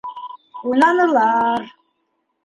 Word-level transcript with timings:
Уйнанылар. 0.69 1.61